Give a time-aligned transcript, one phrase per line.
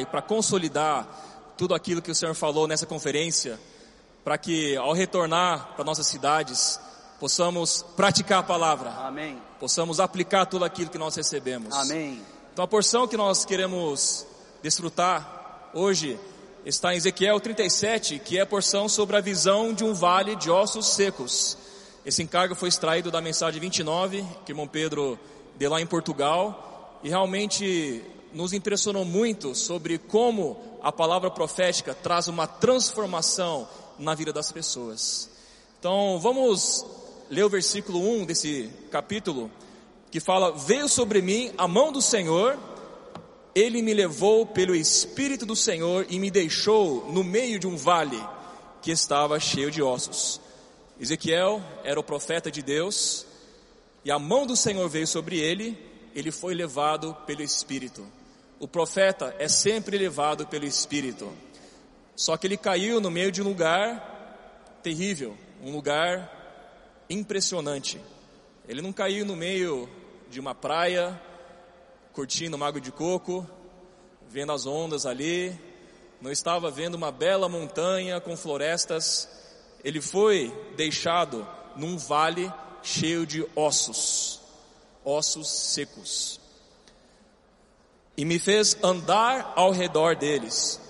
[0.00, 1.06] e para consolidar
[1.56, 3.58] tudo aquilo que o Senhor falou nessa conferência,
[4.22, 6.80] para que ao retornar para nossas cidades,
[7.18, 8.90] possamos praticar a palavra.
[8.90, 9.40] Amém.
[9.58, 11.74] Possamos aplicar tudo aquilo que nós recebemos.
[11.74, 12.22] Amém.
[12.52, 14.26] Então a porção que nós queremos
[14.62, 16.18] desfrutar hoje
[16.64, 20.50] está em Ezequiel 37, que é a porção sobre a visão de um vale de
[20.50, 21.58] ossos secos.
[22.06, 25.18] Esse encargo foi extraído da mensagem 29, que irmão Pedro
[25.56, 28.02] deu lá em Portugal, e realmente
[28.34, 35.30] nos impressionou muito sobre como a palavra profética traz uma transformação na vida das pessoas.
[35.78, 36.84] Então, vamos
[37.30, 39.50] ler o versículo 1 desse capítulo,
[40.10, 42.58] que fala: Veio sobre mim a mão do Senhor,
[43.54, 48.20] ele me levou pelo Espírito do Senhor e me deixou no meio de um vale
[48.82, 50.40] que estava cheio de ossos.
[51.00, 53.26] Ezequiel era o profeta de Deus,
[54.04, 55.78] e a mão do Senhor veio sobre ele,
[56.14, 58.06] ele foi levado pelo Espírito.
[58.64, 61.30] O profeta é sempre levado pelo Espírito.
[62.16, 68.00] Só que ele caiu no meio de um lugar terrível, um lugar impressionante.
[68.66, 69.86] Ele não caiu no meio
[70.30, 71.20] de uma praia,
[72.14, 73.46] curtindo água de coco,
[74.30, 75.54] vendo as ondas ali,
[76.18, 79.28] não estava vendo uma bela montanha com florestas.
[79.84, 82.50] Ele foi deixado num vale
[82.82, 84.40] cheio de ossos,
[85.04, 86.43] ossos secos.
[88.16, 90.80] E me fez andar ao redor deles.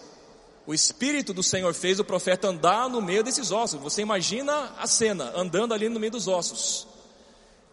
[0.67, 3.81] O Espírito do Senhor fez o profeta andar no meio desses ossos.
[3.81, 6.87] Você imagina a cena, andando ali no meio dos ossos.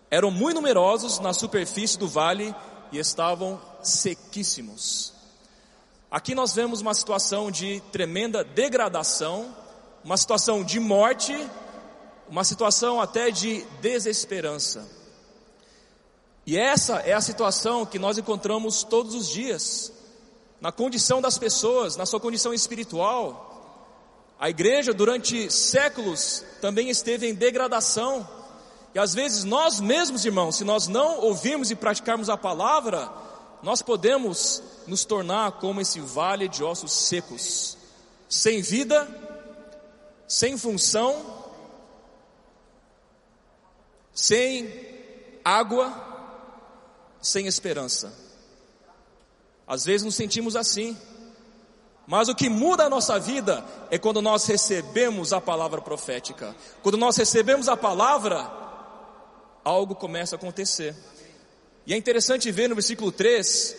[0.10, 2.54] Eram muito numerosos na superfície do vale
[2.92, 5.14] e estavam sequíssimos.
[6.10, 9.56] Aqui nós vemos uma situação de tremenda degradação,
[10.04, 11.34] uma situação de morte
[12.32, 14.88] uma situação até de desesperança.
[16.46, 19.92] E essa é a situação que nós encontramos todos os dias,
[20.60, 23.48] na condição das pessoas, na sua condição espiritual.
[24.40, 28.28] A igreja durante séculos também esteve em degradação.
[28.94, 33.10] E às vezes nós mesmos, irmãos, se nós não ouvirmos e praticarmos a palavra,
[33.62, 37.78] nós podemos nos tornar como esse vale de ossos secos,
[38.28, 39.08] sem vida,
[40.28, 41.24] sem função,
[44.14, 44.70] sem
[45.44, 46.11] água,
[47.22, 48.14] sem esperança.
[49.68, 50.98] Às vezes nos sentimos assim.
[52.08, 56.56] Mas o que muda a nossa vida é quando nós recebemos a palavra profética.
[56.82, 58.52] Quando nós recebemos a palavra,
[59.64, 60.96] algo começa a acontecer.
[61.86, 63.76] E é interessante ver no versículo 3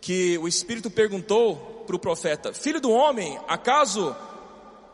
[0.00, 4.14] que o Espírito perguntou para o profeta: Filho do homem, acaso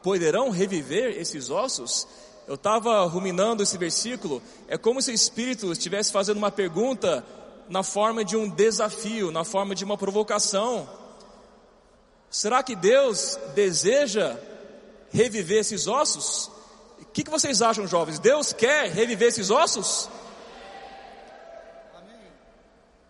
[0.03, 2.07] poderão reviver esses ossos?
[2.47, 7.25] Eu estava ruminando esse versículo, é como se o Espírito estivesse fazendo uma pergunta
[7.71, 10.87] na forma de um desafio, na forma de uma provocação.
[12.29, 14.37] Será que Deus deseja
[15.11, 16.51] reviver esses ossos?
[17.01, 18.19] O que, que vocês acham, jovens?
[18.19, 20.11] Deus quer reviver esses ossos?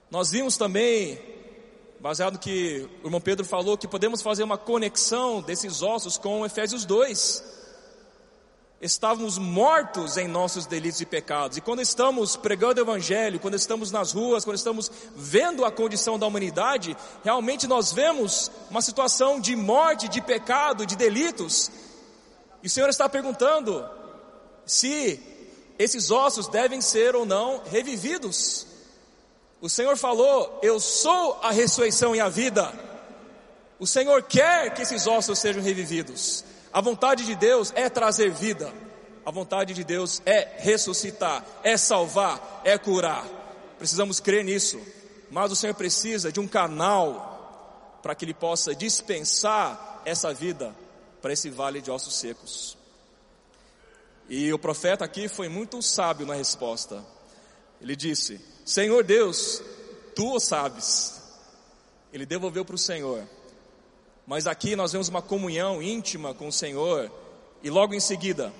[0.09, 1.19] Nós vimos também,
[1.99, 6.47] baseado no que o irmão Pedro falou, que podemos fazer uma conexão desses ossos com
[6.47, 7.64] Efésios 2
[8.85, 11.57] estávamos mortos em nossos delitos e pecados.
[11.57, 16.19] E quando estamos pregando o Evangelho, quando estamos nas ruas, quando estamos vendo a condição
[16.19, 21.71] da humanidade, realmente nós vemos uma situação de morte, de pecado, de delitos.
[22.63, 23.89] E o Senhor está perguntando
[24.67, 25.19] se
[25.79, 28.67] esses ossos devem ser ou não revividos.
[29.63, 32.71] O Senhor falou: Eu sou a ressurreição e a vida.
[33.79, 36.45] O Senhor quer que esses ossos sejam revividos.
[36.75, 38.75] A vontade de Deus é trazer vida.
[39.25, 43.25] A vontade de Deus é ressuscitar, é salvar, é curar.
[43.79, 44.81] Precisamos crer nisso.
[45.31, 50.75] Mas o Senhor precisa de um canal para que Ele possa dispensar essa vida
[51.23, 52.77] para esse vale de ossos secos.
[54.29, 57.05] E o profeta aqui foi muito sábio na resposta.
[57.81, 59.63] Ele disse: Senhor Deus,
[60.17, 61.23] tu o sabes.
[62.13, 63.25] Ele devolveu para o Senhor.
[64.27, 67.11] Mas aqui nós vemos uma comunhão íntima com o Senhor,
[67.63, 68.53] e logo em seguida,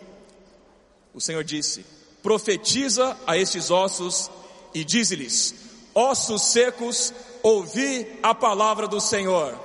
[1.15, 1.85] o Senhor disse:
[2.23, 4.31] Profetiza a estes ossos
[4.75, 5.55] e dize-lhes:
[5.95, 9.59] Ossos secos, ouvi a palavra do Senhor.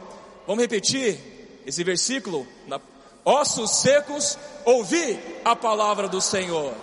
[0.45, 1.19] Vamos repetir
[1.65, 2.47] esse versículo?
[2.67, 2.79] Na...
[3.25, 6.73] Ossos secos, ouvi a palavra do Senhor.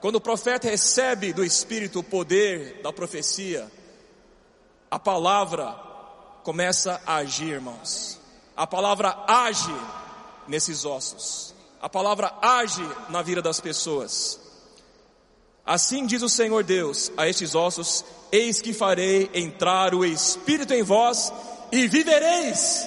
[0.00, 3.70] Quando o profeta recebe do Espírito o poder da profecia,
[4.90, 5.93] a palavra
[6.44, 8.20] começa a agir, irmãos.
[8.54, 9.74] A palavra age
[10.46, 11.54] nesses ossos.
[11.80, 14.38] A palavra age na vida das pessoas.
[15.66, 20.82] Assim diz o Senhor Deus a estes ossos: Eis que farei entrar o Espírito em
[20.82, 21.32] vós
[21.72, 22.86] e vivereis.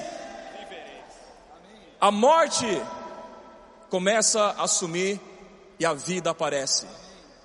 [2.00, 2.66] A morte
[3.90, 5.20] começa a sumir
[5.80, 6.86] e a vida aparece.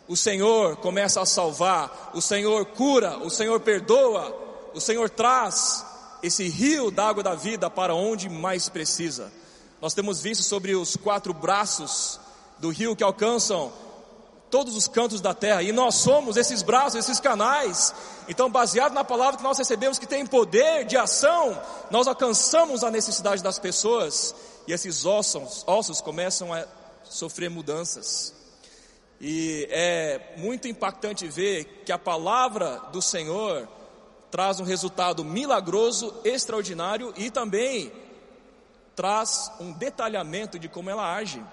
[0.06, 4.36] O Senhor começa a salvar, o Senhor cura, o Senhor perdoa,
[4.74, 5.91] o Senhor traz
[6.22, 9.32] esse rio d'água da vida para onde mais precisa.
[9.80, 12.20] Nós temos visto sobre os quatro braços
[12.58, 13.72] do rio que alcançam
[14.48, 17.94] todos os cantos da terra, e nós somos esses braços, esses canais.
[18.28, 21.58] Então, baseado na palavra que nós recebemos, que tem poder de ação,
[21.90, 24.34] nós alcançamos a necessidade das pessoas,
[24.68, 26.66] e esses ossos, ossos começam a
[27.02, 28.34] sofrer mudanças.
[29.18, 33.66] E é muito impactante ver que a palavra do Senhor
[34.32, 37.92] traz um resultado milagroso, extraordinário e também
[38.96, 41.44] traz um detalhamento de como ela age.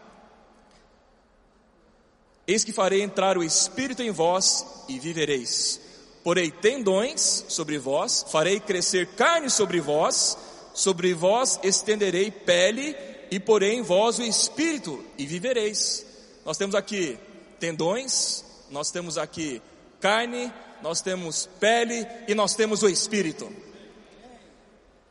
[2.48, 5.81] Eis que farei entrar o Espírito em vós e vivereis.
[6.24, 10.38] Porei tendões sobre vós, farei crescer carne sobre vós,
[10.74, 12.96] sobre vós estenderei pele
[13.30, 16.06] e porei em vós o Espírito e vivereis.
[16.46, 17.20] Nós temos aqui
[17.60, 19.62] tendões, nós temos aqui
[20.00, 23.52] carne, nós temos pele e nós temos o Espírito.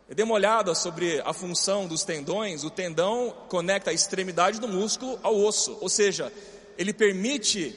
[0.08, 2.64] Eu dei uma olhada sobre a função dos tendões.
[2.64, 6.32] O tendão conecta a extremidade do músculo ao osso, ou seja,
[6.78, 7.76] ele permite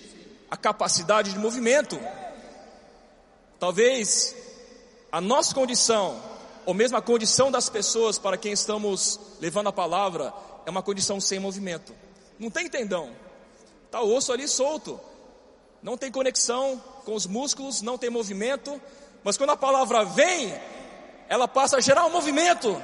[0.49, 1.99] a capacidade de movimento.
[3.59, 4.33] Talvez
[5.11, 6.21] a nossa condição,
[6.65, 10.33] ou mesmo a condição das pessoas para quem estamos levando a palavra,
[10.65, 11.93] é uma condição sem movimento.
[12.39, 13.11] Não tem tendão,
[13.85, 14.99] está o osso ali solto,
[15.83, 18.79] não tem conexão com os músculos, não tem movimento,
[19.23, 20.53] mas quando a palavra vem,
[21.29, 22.81] ela passa a gerar um movimento,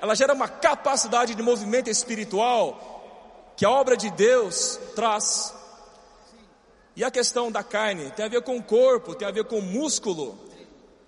[0.00, 5.54] ela gera uma capacidade de movimento espiritual que a obra de Deus traz.
[6.96, 9.58] E a questão da carne tem a ver com o corpo, tem a ver com
[9.58, 10.38] o músculo,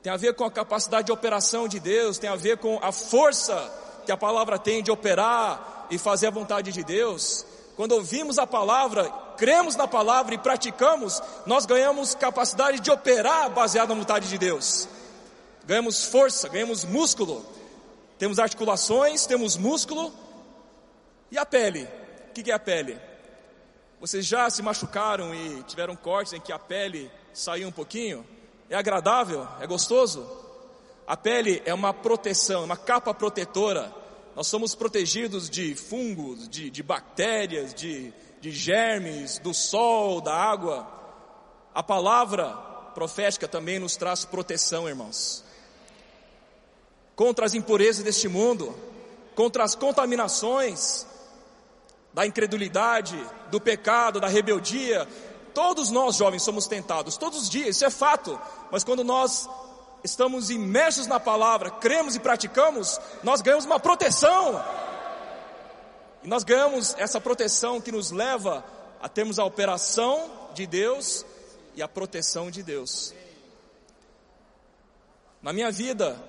[0.03, 2.91] tem a ver com a capacidade de operação de Deus, tem a ver com a
[2.91, 3.73] força
[4.05, 7.45] que a palavra tem de operar e fazer a vontade de Deus.
[7.77, 13.91] Quando ouvimos a palavra, cremos na palavra e praticamos, nós ganhamos capacidade de operar baseado
[13.91, 14.89] na vontade de Deus
[15.67, 17.45] ganhamos força, ganhamos músculo,
[18.19, 20.15] temos articulações, temos músculo,
[21.31, 21.89] e a pele?
[22.31, 22.99] O que é a pele?
[24.01, 28.25] Vocês já se machucaram e tiveram cortes em que a pele saiu um pouquinho?
[28.71, 29.47] É agradável?
[29.61, 30.25] É gostoso?
[31.07, 33.93] A pele é uma proteção, uma capa protetora.
[34.37, 40.87] Nós somos protegidos de fungos, de, de bactérias, de, de germes, do sol, da água.
[41.75, 42.51] A palavra
[42.95, 45.47] profética também nos traz proteção, irmãos
[47.17, 48.77] contra as impurezas deste mundo,
[49.35, 51.07] contra as contaminações
[52.13, 53.19] da incredulidade,
[53.51, 55.09] do pecado, da rebeldia.
[55.55, 58.39] Todos nós, jovens, somos tentados, todos os dias, isso é fato.
[58.71, 59.49] Mas quando nós
[60.05, 64.63] estamos imersos na palavra, cremos e praticamos, nós ganhamos uma proteção.
[66.23, 68.65] E nós ganhamos essa proteção que nos leva
[69.01, 71.25] a termos a operação de Deus
[71.75, 73.15] e a proteção de Deus.
[75.43, 76.21] Na minha vida,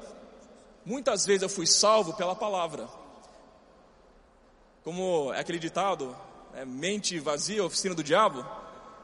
[0.87, 2.87] Muitas vezes eu fui salvo pela palavra.
[4.85, 6.15] Como é acreditado,
[6.53, 8.45] é, mente vazia, oficina do diabo.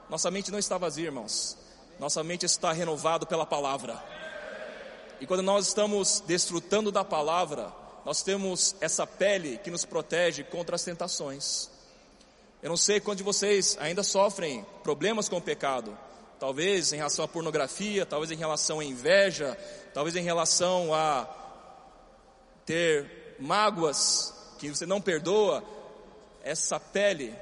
[0.10, 1.58] Nossa mente não está vazia, irmãos.
[2.00, 4.02] Nossa mente está renovada pela palavra.
[5.20, 7.70] E quando nós estamos desfrutando da palavra,
[8.06, 11.70] nós temos essa pele que nos protege contra as tentações.
[12.62, 15.98] Eu não sei quantos de vocês ainda sofrem problemas com o pecado.
[16.40, 19.58] Talvez em relação à pornografia, talvez em relação à inveja,
[19.94, 21.28] talvez em relação a
[22.66, 25.64] ter mágoas que você não perdoa,
[26.42, 27.34] essa pele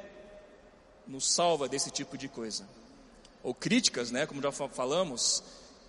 [1.07, 2.67] nos salva desse tipo de coisa.
[3.43, 5.43] Ou críticas, né, como já falamos.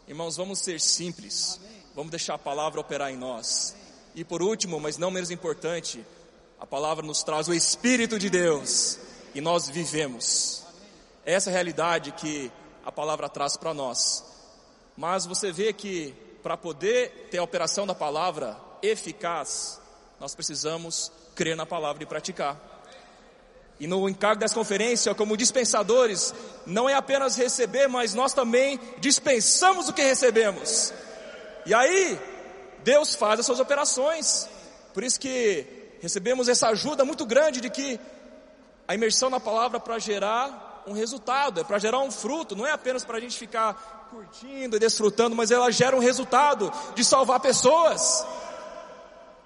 [0.08, 1.60] Irmãos, vamos ser simples.
[1.94, 3.74] Vamos deixar a palavra operar em nós.
[4.14, 6.04] E por último, mas não menos importante,
[6.60, 8.98] a palavra nos traz o Espírito de Deus
[9.34, 10.62] e nós vivemos.
[11.24, 12.52] Essa é a realidade que
[12.84, 14.24] a palavra traz para nós.
[14.96, 19.80] Mas você vê que para poder ter a operação da palavra, eficaz,
[20.20, 22.60] nós precisamos crer na palavra e praticar.
[23.80, 26.34] E no encargo dessa conferência, como dispensadores,
[26.66, 30.92] não é apenas receber, mas nós também dispensamos o que recebemos.
[31.66, 32.20] E aí,
[32.84, 34.48] Deus faz as suas operações.
[34.92, 35.66] Por isso que
[36.00, 37.98] recebemos essa ajuda muito grande de que
[38.86, 42.72] a imersão na palavra para gerar um resultado, é para gerar um fruto, não é
[42.72, 47.40] apenas para a gente ficar curtindo e desfrutando, mas ela gera um resultado de salvar
[47.40, 48.26] pessoas.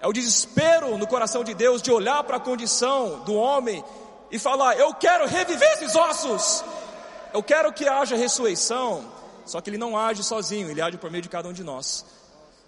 [0.01, 3.85] É o desespero no coração de Deus de olhar para a condição do homem
[4.31, 6.65] e falar: Eu quero reviver esses ossos.
[7.33, 9.05] eu quero que haja ressurreição,
[9.45, 12.05] só que ele não age sozinho, ele age por meio de cada um de nós.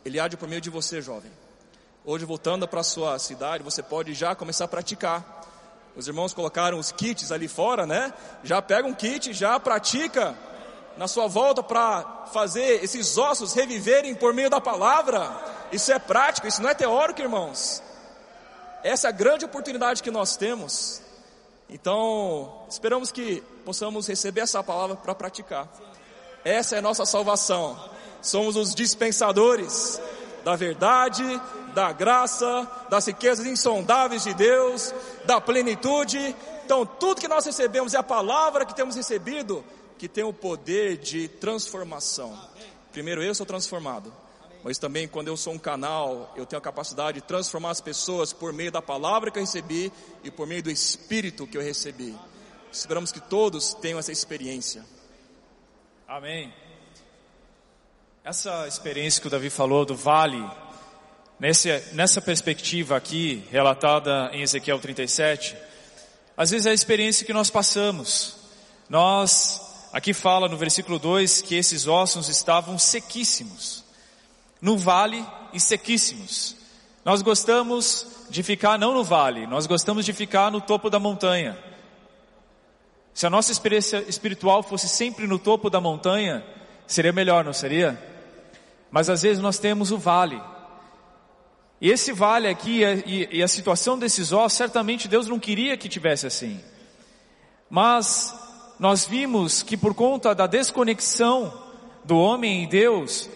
[0.04, 1.30] Ele age por meio de você, jovem.
[2.04, 5.44] Hoje, voltando para a sua cidade, você pode já começar a praticar.
[5.94, 8.14] Os irmãos colocaram os kits ali fora, né?
[8.44, 10.34] Já pega um kit, já pratica
[10.96, 15.30] na sua volta para fazer esses ossos reviverem por meio da palavra.
[15.70, 17.82] Isso é prático, isso não é teórico, irmãos.
[18.82, 21.02] Essa é a grande oportunidade que nós temos.
[21.68, 25.68] Então, esperamos que possamos receber essa palavra para praticar.
[26.44, 27.78] Essa é a nossa salvação.
[28.20, 30.00] Somos os dispensadores
[30.44, 31.22] da verdade,
[31.74, 34.94] da graça, das riquezas insondáveis de Deus,
[35.24, 36.34] da plenitude.
[36.64, 39.64] Então, tudo que nós recebemos é a palavra que temos recebido
[39.98, 42.38] que tem o poder de transformação.
[42.92, 44.12] Primeiro eu sou transformado,
[44.62, 48.32] mas também quando eu sou um canal, eu tenho a capacidade de transformar as pessoas
[48.32, 52.16] por meio da palavra que eu recebi e por meio do Espírito que eu recebi.
[52.72, 54.84] Esperamos que todos tenham essa experiência.
[56.06, 56.52] Amém.
[58.24, 60.44] Essa experiência que o Davi falou do vale,
[61.38, 65.56] nesse, nessa perspectiva aqui, relatada em Ezequiel 37,
[66.36, 68.36] às vezes é a experiência que nós passamos.
[68.88, 73.84] Nós, aqui fala no versículo 2 que esses ossos estavam sequíssimos,
[74.60, 76.56] no vale e sequíssimos.
[77.04, 81.56] Nós gostamos de ficar não no vale, nós gostamos de ficar no topo da montanha.
[83.14, 86.44] Se a nossa experiência espiritual fosse sempre no topo da montanha,
[86.88, 87.96] seria melhor, não seria?
[88.90, 90.40] Mas às vezes nós temos o vale.
[91.80, 96.26] E esse vale aqui e, a situação desses ossos, certamente Deus não queria que tivesse
[96.26, 96.60] assim.
[97.70, 98.34] Mas
[98.80, 101.52] nós vimos que por conta da desconexão
[102.04, 103.28] do homem e Deus,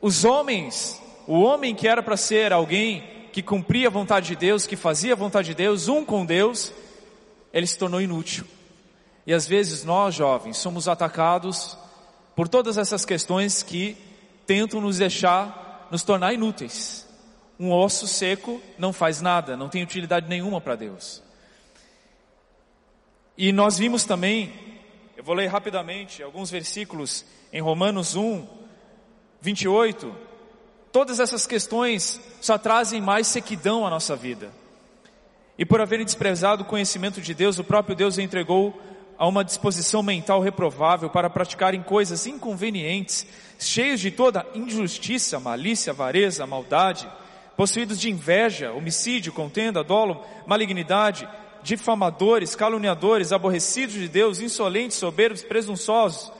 [0.00, 3.02] os homens, o homem que era para ser alguém
[3.32, 6.72] que cumpria a vontade de Deus, que fazia a vontade de Deus, um com Deus,
[7.52, 8.46] ele se tornou inútil.
[9.26, 11.76] E às vezes nós, jovens, somos atacados
[12.36, 13.96] por todas essas questões que
[14.46, 17.08] tentam nos deixar, nos tornar inúteis.
[17.58, 21.22] Um osso seco não faz nada, não tem utilidade nenhuma para Deus.
[23.38, 24.52] E nós vimos também,
[25.16, 28.46] eu vou ler rapidamente alguns versículos em Romanos 1,
[29.40, 30.14] 28.
[30.92, 34.52] Todas essas questões só trazem mais sequidão à nossa vida.
[35.58, 38.78] E por haverem desprezado o conhecimento de Deus, o próprio Deus entregou
[39.18, 43.26] a uma disposição mental reprovável para praticarem coisas inconvenientes,
[43.58, 47.08] cheios de toda injustiça, malícia, avareza, maldade,
[47.56, 51.28] possuídos de inveja, homicídio, contenda, dolo, malignidade,
[51.62, 56.30] difamadores, caluniadores, aborrecidos de Deus, insolentes, soberbos, presunçosos,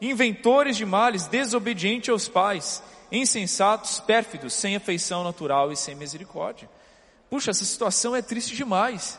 [0.00, 6.68] inventores de males, desobedientes aos pais, insensatos, pérfidos, sem afeição natural e sem misericórdia.
[7.30, 9.18] Puxa, essa situação é triste demais.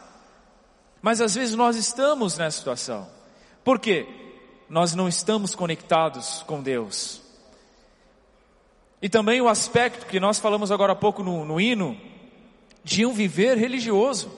[1.06, 3.08] Mas às vezes nós estamos nessa situação.
[3.64, 4.08] Por quê?
[4.68, 7.22] Nós não estamos conectados com Deus.
[9.00, 11.96] E também o aspecto que nós falamos agora há pouco no, no hino,
[12.84, 14.36] de um viver religioso.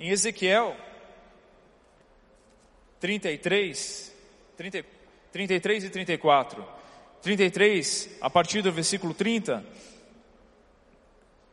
[0.00, 0.74] Em Ezequiel
[2.98, 4.14] 33,
[4.56, 4.86] 30,
[5.30, 6.66] 33 e 34.
[7.20, 9.62] 33, a partir do versículo 30,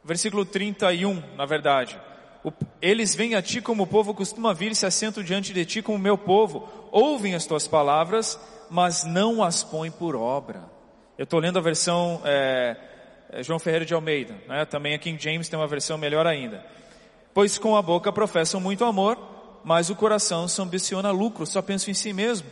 [0.01, 1.99] versículo 31, na verdade
[2.81, 5.81] eles vêm a ti como o povo costuma vir e se assentam diante de ti
[5.81, 10.63] como meu povo, ouvem as tuas palavras, mas não as põem por obra.
[11.17, 12.77] Eu estou lendo a versão é,
[13.29, 14.65] é, João Ferreira de Almeida, né?
[14.65, 16.65] também a King James tem uma versão melhor ainda.
[17.33, 19.17] Pois com a boca professam muito amor,
[19.63, 22.47] mas o coração se ambiciona lucro, só pensa em si mesmo.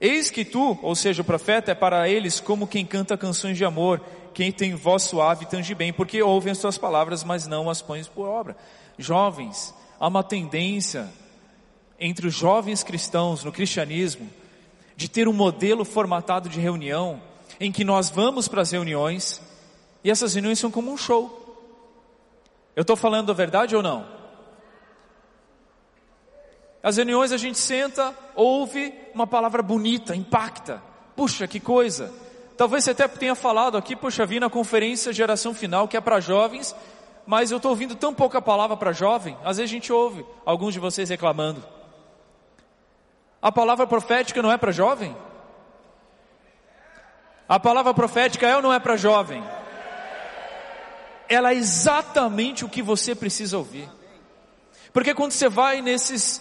[0.00, 3.64] Eis que tu, ou seja, o profeta, é para eles como quem canta canções de
[3.64, 4.02] amor,
[4.36, 8.06] quem tem voz suave tange bem, porque ouvem as tuas palavras, mas não as pões
[8.06, 8.54] por obra.
[8.98, 11.10] Jovens, há uma tendência
[11.98, 14.28] entre os jovens cristãos no cristianismo
[14.94, 17.18] de ter um modelo formatado de reunião
[17.58, 19.40] em que nós vamos para as reuniões
[20.04, 21.42] e essas reuniões são como um show.
[22.76, 24.06] Eu estou falando a verdade ou não?
[26.82, 30.82] As reuniões a gente senta, ouve uma palavra bonita, impacta.
[31.16, 32.25] Puxa, que coisa.
[32.56, 36.20] Talvez você até tenha falado aqui, puxa, vi na conferência Geração Final, que é para
[36.20, 36.74] jovens,
[37.26, 40.72] mas eu estou ouvindo tão pouca palavra para jovem, às vezes a gente ouve alguns
[40.72, 41.62] de vocês reclamando.
[43.42, 45.14] A palavra profética não é para jovem?
[47.48, 49.44] A palavra profética é ou não é para jovem?
[51.28, 53.88] Ela é exatamente o que você precisa ouvir.
[54.92, 56.40] Porque quando você vai nesses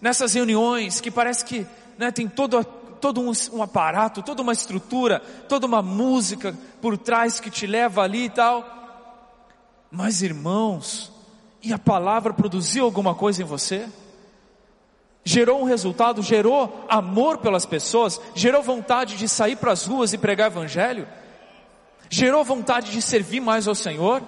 [0.00, 1.66] nessas reuniões que parece que
[1.98, 2.64] né, tem todo,
[3.00, 8.02] todo um, um aparato, toda uma estrutura, toda uma música por trás que te leva
[8.02, 8.64] ali e tal.
[9.90, 11.10] Mas irmãos,
[11.62, 13.88] e a palavra produziu alguma coisa em você?
[15.24, 20.18] gerou um resultado, gerou amor pelas pessoas, gerou vontade de sair para as ruas e
[20.18, 21.06] pregar evangelho,
[22.08, 24.22] gerou vontade de servir mais ao Senhor,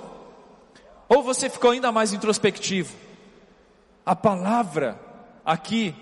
[1.09, 2.95] ou você ficou ainda mais introspectivo?
[4.05, 4.99] A palavra
[5.45, 5.95] aqui,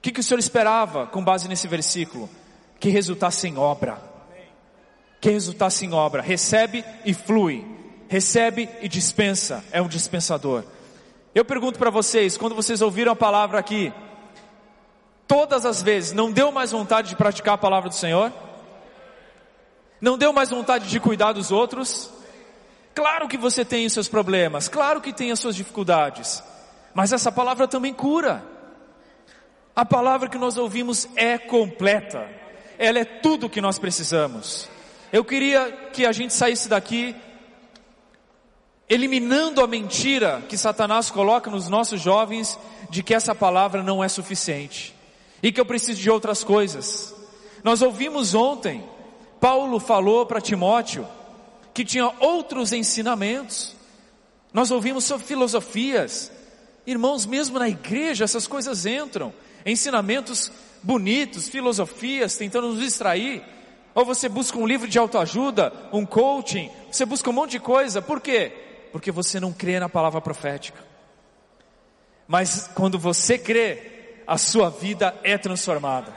[0.00, 2.26] o que, que o Senhor esperava com base nesse versículo?
[2.78, 4.00] Que resultasse em obra.
[5.20, 6.22] Que resultasse em obra.
[6.22, 7.66] Recebe e flui.
[8.08, 9.62] Recebe e dispensa.
[9.70, 10.64] É um dispensador.
[11.34, 13.92] Eu pergunto para vocês, quando vocês ouviram a palavra aqui,
[15.28, 18.32] todas as vezes, não deu mais vontade de praticar a palavra do Senhor?
[20.00, 22.10] Não deu mais vontade de cuidar dos outros?
[22.94, 26.42] Claro que você tem os seus problemas, claro que tem as suas dificuldades,
[26.94, 28.59] mas essa palavra também cura.
[29.80, 32.28] A palavra que nós ouvimos é completa,
[32.78, 34.68] ela é tudo o que nós precisamos.
[35.10, 37.16] Eu queria que a gente saísse daqui
[38.86, 42.58] eliminando a mentira que Satanás coloca nos nossos jovens
[42.90, 44.94] de que essa palavra não é suficiente
[45.42, 47.14] e que eu preciso de outras coisas.
[47.64, 48.84] Nós ouvimos ontem,
[49.40, 51.08] Paulo falou para Timóteo
[51.72, 53.74] que tinha outros ensinamentos.
[54.52, 56.30] Nós ouvimos sobre filosofias.
[56.86, 59.32] Irmãos, mesmo na igreja essas coisas entram.
[59.64, 60.50] Ensinamentos
[60.82, 63.42] bonitos, filosofias, tentando nos distrair.
[63.94, 68.00] Ou você busca um livro de autoajuda, um coaching, você busca um monte de coisa.
[68.00, 68.52] Por quê?
[68.90, 70.78] porque você não crê na palavra profética.
[72.26, 76.12] Mas quando você crê, a sua vida é transformada.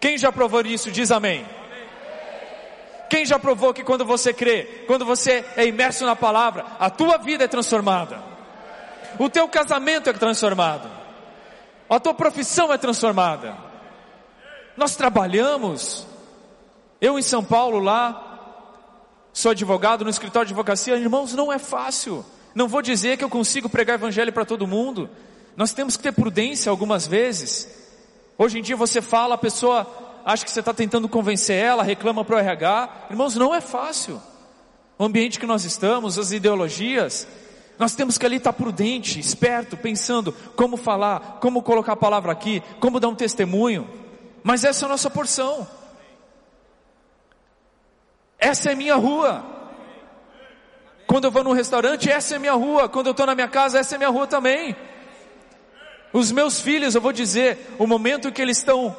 [0.00, 1.44] Quem já provou isso, diz amém.
[3.08, 7.18] Quem já provou que quando você crê, quando você é imerso na palavra, a tua
[7.18, 8.20] vida é transformada.
[9.18, 10.88] O teu casamento é transformado.
[11.88, 13.56] A tua profissão é transformada.
[14.76, 16.06] Nós trabalhamos.
[17.00, 18.82] Eu em São Paulo lá,
[19.32, 22.24] sou advogado no escritório de advocacia, irmãos, não é fácil.
[22.54, 25.10] Não vou dizer que eu consigo pregar evangelho para todo mundo.
[25.56, 27.68] Nós temos que ter prudência algumas vezes.
[28.38, 29.86] Hoje em dia você fala, a pessoa
[30.24, 33.06] acha que você está tentando convencer ela, reclama para o RH.
[33.10, 34.20] Irmãos, não é fácil.
[34.98, 37.28] O ambiente que nós estamos, as ideologias,
[37.78, 42.62] nós temos que ali estar prudente, esperto, pensando como falar, como colocar a palavra aqui,
[42.80, 43.88] como dar um testemunho.
[44.42, 45.66] Mas essa é a nossa porção.
[48.38, 49.44] Essa é minha rua.
[51.06, 52.88] Quando eu vou num restaurante, essa é minha rua.
[52.88, 54.74] Quando eu estou na minha casa, essa é minha rua também.
[56.12, 58.96] Os meus filhos, eu vou dizer, o momento que eles estão,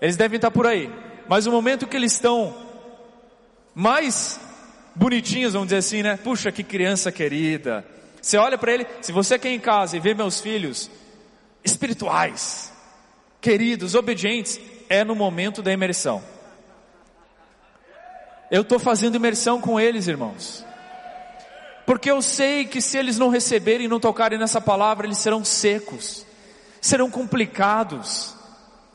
[0.00, 0.90] eles devem estar por aí,
[1.28, 2.54] mas o momento que eles estão
[3.74, 4.40] mais
[5.00, 6.18] bonitinhos, vamos dizer assim, né?
[6.18, 7.82] Puxa, que criança querida.
[8.20, 10.90] Você olha para ele, se você quer em casa e vê meus filhos
[11.64, 12.70] espirituais,
[13.40, 14.60] queridos, obedientes,
[14.90, 16.22] é no momento da imersão.
[18.50, 20.66] Eu estou fazendo imersão com eles, irmãos.
[21.86, 25.42] Porque eu sei que se eles não receberem e não tocarem nessa palavra, eles serão
[25.42, 26.26] secos,
[26.78, 28.34] serão complicados,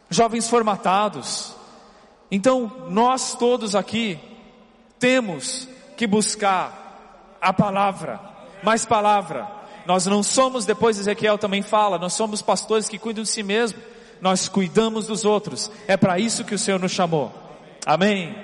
[0.08, 1.56] jovens formatados.
[2.30, 4.20] Então, nós todos aqui
[5.00, 8.20] temos que buscar a palavra,
[8.64, 9.48] mais palavra.
[9.86, 13.80] Nós não somos, depois Ezequiel também fala, nós somos pastores que cuidam de si mesmo,
[14.20, 15.72] nós cuidamos dos outros.
[15.88, 17.32] É para isso que o Senhor nos chamou.
[17.86, 18.36] Amém.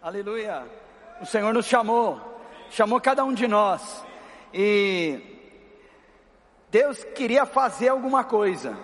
[0.00, 0.62] Aleluia.
[1.20, 2.20] O Senhor nos chamou,
[2.70, 4.04] chamou cada um de nós.
[4.54, 5.20] E
[6.70, 8.76] Deus queria fazer alguma coisa.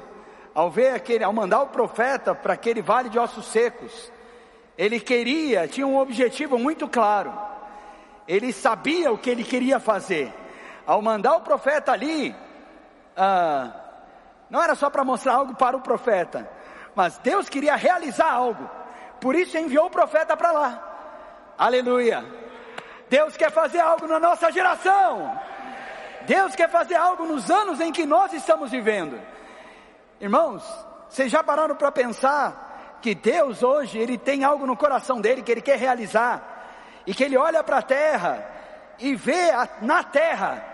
[0.55, 4.11] Ao ver aquele, ao mandar o profeta para aquele vale de ossos secos,
[4.77, 7.33] ele queria, tinha um objetivo muito claro.
[8.27, 10.33] Ele sabia o que ele queria fazer.
[10.87, 12.35] Ao mandar o profeta ali,
[13.17, 13.71] ah,
[14.49, 16.49] não era só para mostrar algo para o profeta,
[16.95, 18.69] mas Deus queria realizar algo.
[19.21, 21.55] Por isso enviou o profeta para lá.
[21.57, 22.25] Aleluia.
[23.09, 25.39] Deus quer fazer algo na nossa geração.
[26.23, 29.21] Deus quer fazer algo nos anos em que nós estamos vivendo.
[30.21, 30.65] Irmãos,
[31.09, 32.72] vocês já pararam para pensar
[33.03, 36.43] que Deus hoje, Ele tem algo no coração dele que Ele quer realizar,
[37.07, 38.49] e que Ele olha para a terra
[38.99, 40.65] e vê a, na terra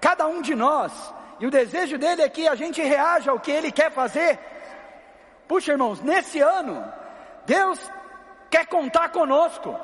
[0.00, 0.92] cada um de nós,
[1.38, 4.38] e o desejo dele é que a gente reaja ao que Ele quer fazer.
[5.48, 6.84] Puxa, irmãos, nesse ano,
[7.46, 7.78] Deus
[8.50, 9.78] quer contar conosco.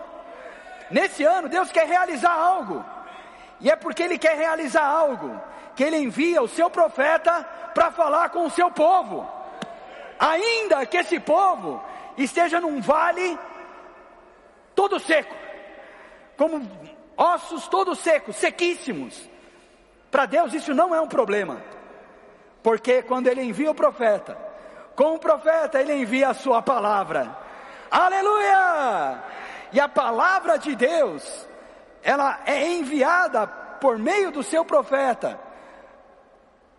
[0.91, 2.85] Nesse ano, Deus quer realizar algo.
[3.61, 5.41] E é porque Ele quer realizar algo
[5.75, 9.38] que Ele envia o seu profeta para falar com o seu povo.
[10.19, 11.83] Ainda que esse povo
[12.17, 13.39] esteja num vale
[14.75, 15.35] todo seco,
[16.37, 16.69] como
[17.17, 19.29] ossos todos secos, sequíssimos.
[20.11, 21.63] Para Deus isso não é um problema,
[22.63, 24.37] porque quando Ele envia o profeta,
[24.97, 27.37] com o profeta Ele envia a sua palavra.
[27.91, 29.23] Aleluia!
[29.73, 31.47] E a palavra de Deus,
[32.03, 35.39] ela é enviada por meio do seu profeta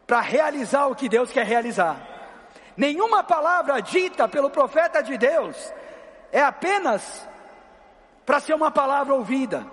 [0.06, 2.09] para realizar o que Deus quer realizar.
[2.80, 5.74] Nenhuma palavra dita pelo profeta de Deus
[6.32, 7.28] é apenas
[8.26, 9.68] para ser uma palavra ouvida,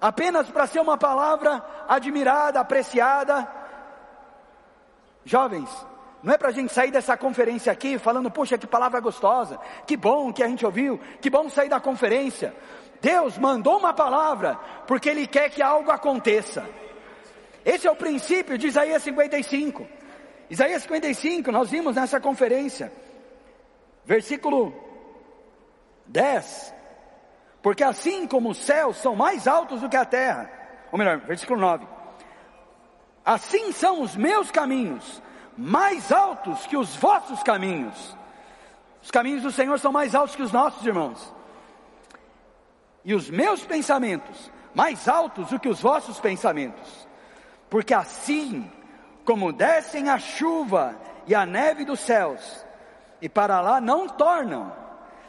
[0.00, 3.46] apenas para ser uma palavra admirada, apreciada.
[5.24, 5.70] Jovens,
[6.20, 9.96] não é para a gente sair dessa conferência aqui falando, poxa, que palavra gostosa, que
[9.96, 12.52] bom que a gente ouviu, que bom sair da conferência.
[13.00, 16.68] Deus mandou uma palavra porque Ele quer que algo aconteça.
[17.64, 20.01] Esse é o princípio de Isaías 55.
[20.52, 22.92] Isaías 55, nós vimos nessa conferência,
[24.04, 24.74] versículo
[26.04, 26.74] 10.
[27.62, 30.50] Porque assim como os céus são mais altos do que a terra,
[30.92, 31.86] ou melhor, versículo 9.
[33.24, 35.22] Assim são os meus caminhos,
[35.56, 38.14] mais altos que os vossos caminhos.
[39.02, 41.32] Os caminhos do Senhor são mais altos que os nossos, irmãos.
[43.06, 47.08] E os meus pensamentos, mais altos do que os vossos pensamentos.
[47.70, 48.70] Porque assim
[49.24, 52.64] como descem a chuva e a neve dos céus,
[53.20, 54.72] e para lá não tornam,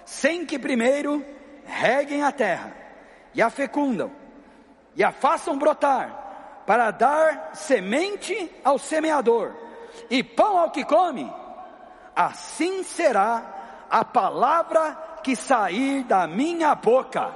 [0.06, 1.24] sem que primeiro
[1.66, 2.76] reguem a terra,
[3.34, 4.12] e a fecundam,
[4.96, 9.54] e a façam brotar, para dar semente ao semeador,
[10.10, 11.32] e pão ao que come,
[12.16, 17.34] assim será a palavra que sair da minha boca.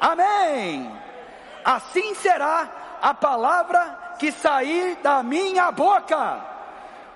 [0.00, 0.90] Amém!
[1.64, 6.44] Assim será a palavra que sair da minha boca.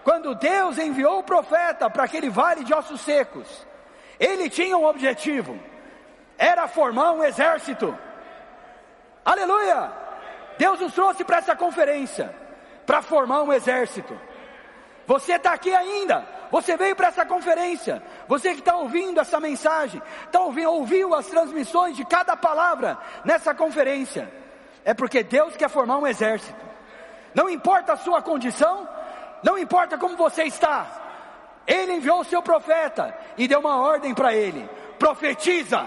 [0.05, 3.67] Quando Deus enviou o profeta para aquele vale de ossos secos,
[4.19, 5.59] ele tinha um objetivo:
[6.39, 7.97] era formar um exército.
[9.25, 9.93] Aleluia!
[10.59, 12.35] Deus nos trouxe para essa conferência
[12.87, 14.19] para formar um exército.
[15.07, 20.01] Você está aqui ainda, você veio para essa conferência, você que está ouvindo essa mensagem,
[20.31, 24.33] tá ouvindo, ouviu as transmissões de cada palavra nessa conferência,
[24.85, 26.72] é porque Deus quer formar um exército.
[27.35, 28.89] Não importa a sua condição,
[29.43, 30.87] não importa como você está,
[31.67, 34.69] Ele enviou o seu profeta e deu uma ordem para ele:
[34.99, 35.87] profetiza,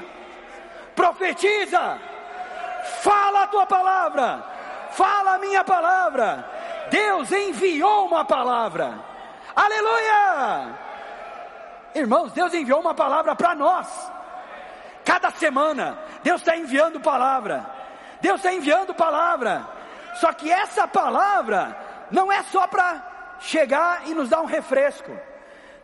[0.96, 2.00] profetiza,
[3.02, 4.44] fala a tua palavra,
[4.92, 6.56] fala a minha palavra
[6.90, 8.94] Deus enviou uma palavra.
[9.56, 10.76] Aleluia!
[11.94, 13.88] Irmãos, Deus enviou uma palavra para nós.
[15.04, 17.66] Cada semana, Deus está enviando palavra.
[18.22, 19.66] Deus está enviando palavra.
[20.16, 21.78] Só que essa palavra
[22.12, 25.12] não é só para chegar e nos dar um refresco.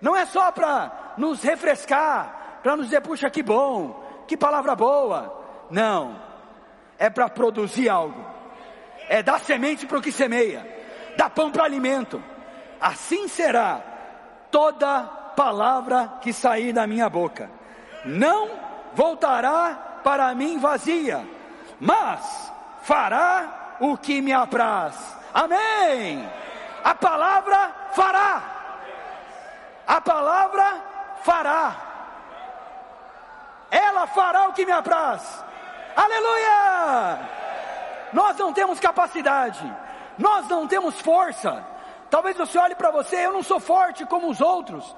[0.02, 5.68] Não é só para nos refrescar, para nos dizer, puxa, que bom, que palavra boa.
[5.70, 6.20] Não.
[6.98, 8.26] É para produzir algo.
[9.08, 10.82] É dar semente para o que semeia
[11.18, 12.22] dá pão para alimento.
[12.80, 13.82] Assim será
[14.50, 15.04] toda
[15.36, 17.50] palavra que sair da minha boca.
[18.06, 18.50] Não
[18.94, 21.26] voltará para mim vazia,
[21.80, 24.96] mas fará o que me apraz.
[25.34, 26.30] Amém.
[26.84, 28.42] A palavra fará.
[29.88, 30.82] A palavra
[31.24, 31.76] fará.
[33.72, 35.44] Ela fará o que me apraz.
[35.96, 37.20] Aleluia!
[38.14, 39.62] Nós não temos capacidade,
[40.18, 41.66] nós não temos força.
[42.10, 44.96] Talvez você olhe para você, eu não sou forte como os outros,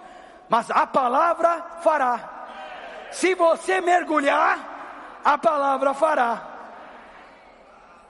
[0.50, 2.20] mas a palavra fará.
[3.12, 4.60] Se você mergulhar,
[5.24, 6.53] a palavra fará.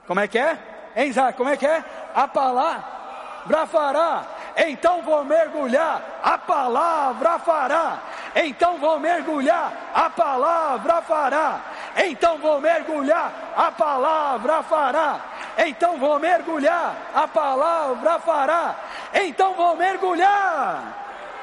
[0.06, 0.58] Como é que é?
[0.96, 1.82] Hein, Isaac, como é que é?
[2.14, 4.24] A palavra fará.
[4.56, 7.98] Então vou mergulhar, a palavra fará.
[8.36, 11.60] Então vou mergulhar, a palavra fará.
[11.96, 15.20] Então vou mergulhar, a palavra fará.
[15.58, 18.76] Então vou mergulhar, a palavra fará.
[19.14, 20.82] Então vou mergulhar.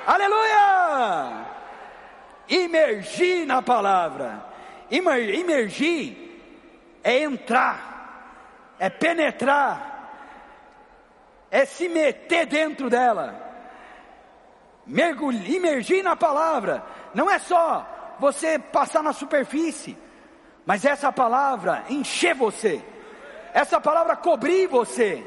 [0.08, 1.46] Aleluia!
[2.48, 4.44] Imergir na palavra.
[4.90, 6.18] Imergir
[7.04, 7.91] é entrar,
[8.82, 10.10] é penetrar,
[11.52, 13.40] é se meter dentro dela.
[14.88, 16.84] Mergulhar, imergir na palavra.
[17.14, 17.86] Não é só
[18.18, 19.96] você passar na superfície,
[20.66, 22.84] mas essa palavra encher você.
[23.54, 25.24] Essa palavra cobrir você,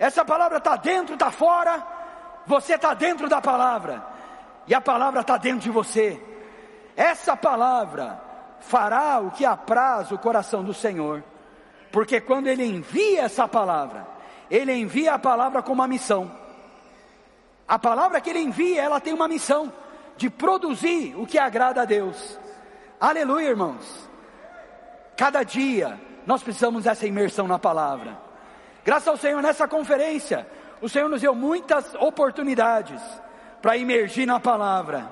[0.00, 1.86] essa palavra está dentro, está fora,
[2.44, 4.02] você está dentro da palavra,
[4.66, 6.20] e a palavra está dentro de você.
[6.96, 8.20] Essa palavra
[8.58, 11.22] fará o que apraz o coração do Senhor,
[11.92, 14.06] porque quando Ele envia essa palavra,
[14.50, 16.30] Ele envia a palavra com uma missão.
[17.66, 19.72] A palavra que Ele envia, ela tem uma missão
[20.16, 22.38] de produzir o que agrada a Deus.
[23.00, 24.08] Aleluia, irmãos.
[25.16, 28.18] Cada dia nós precisamos dessa imersão na palavra.
[28.84, 30.46] Graças ao Senhor, nessa conferência,
[30.80, 33.02] o Senhor nos deu muitas oportunidades
[33.60, 35.10] para imergir na palavra.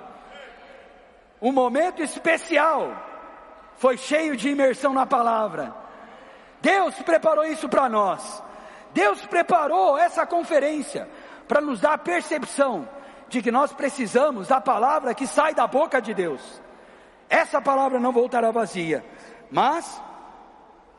[1.41, 2.93] Um momento especial
[3.77, 5.75] foi cheio de imersão na palavra.
[6.61, 8.43] Deus preparou isso para nós.
[8.93, 11.09] Deus preparou essa conferência
[11.47, 12.89] para nos dar a percepção
[13.29, 16.63] de que nós precisamos da palavra que sai da boca de Deus.
[17.29, 19.05] Essa palavra não voltará vazia,
[19.51, 20.03] mas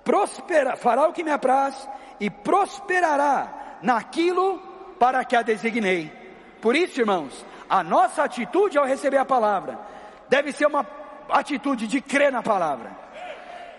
[0.04, 4.60] prospera, fará o que me apraz e prosperará naquilo
[5.00, 6.12] para que a designei.
[6.62, 9.80] Por isso, irmãos, a nossa atitude ao receber a palavra
[10.28, 10.86] deve ser uma
[11.30, 12.92] atitude de crer na palavra.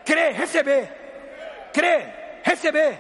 [0.04, 1.00] Crer, receber.
[1.72, 2.98] Crer, receber.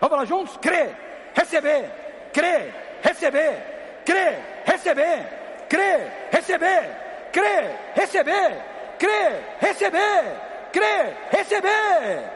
[0.00, 0.56] Vamos lá juntos?
[0.58, 0.96] Crer,
[1.34, 1.90] receber.
[2.32, 4.02] Crer, receber.
[4.04, 5.66] Crer, receber.
[5.68, 7.30] Crer, receber.
[7.32, 8.72] Crer, receber.
[8.98, 10.52] Crer, receber.
[10.72, 12.32] Crer, receber.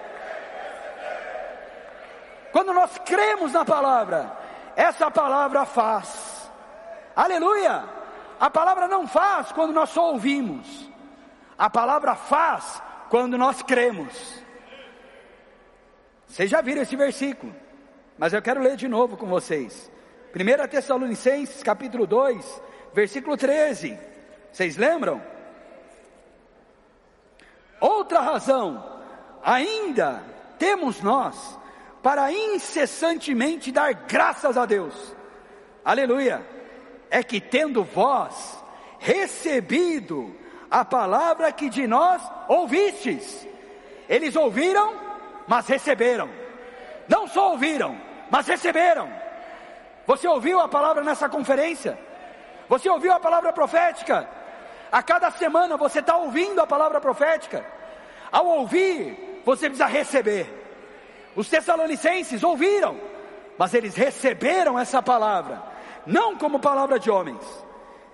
[2.53, 4.31] Quando nós cremos na palavra,
[4.75, 6.51] essa palavra faz.
[7.15, 7.85] Aleluia!
[8.39, 10.91] A palavra não faz quando nós só ouvimos.
[11.59, 14.46] A palavra faz quando nós cremos.
[16.27, 17.55] Vocês já viram esse versículo,
[18.19, 19.91] mas eu quero ler de novo com vocês.
[20.35, 22.63] 1 Tessalonicenses, capítulo 2,
[22.93, 23.99] versículo 13.
[24.53, 25.23] Vocês lembram?
[27.81, 28.85] Outra razão,
[29.43, 30.23] ainda
[30.59, 31.59] temos nós
[32.03, 35.15] para incessantemente dar graças a Deus.
[35.85, 36.45] Aleluia!
[37.11, 38.63] É que tendo vós
[38.99, 40.35] recebido
[40.71, 43.47] a palavra que de nós ouvistes.
[44.09, 44.95] Eles ouviram,
[45.47, 46.29] mas receberam.
[47.09, 49.11] Não só ouviram, mas receberam.
[50.07, 51.99] Você ouviu a palavra nessa conferência?
[52.69, 54.29] Você ouviu a palavra profética?
[54.91, 57.65] A cada semana você está ouvindo a palavra profética.
[58.31, 60.53] Ao ouvir, você precisa receber.
[61.35, 62.99] Os Tessalonicenses ouviram,
[63.59, 65.63] mas eles receberam essa palavra,
[66.07, 67.45] não como palavra de homens.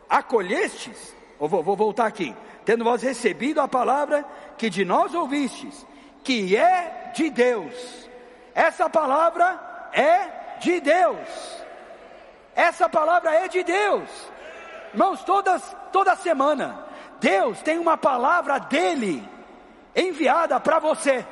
[0.09, 1.15] Acolhestes
[1.49, 2.35] Vou, vou voltar aqui.
[2.65, 4.25] Tendo vós recebido a palavra
[4.57, 5.85] que de nós ouvistes,
[6.23, 8.09] que é de Deus.
[8.55, 9.59] Essa palavra
[9.93, 11.63] é de Deus.
[12.55, 14.09] Essa palavra é de Deus.
[14.93, 16.87] Irmãos, todas, toda semana,
[17.19, 19.27] Deus tem uma palavra dele
[19.97, 21.25] enviada para você.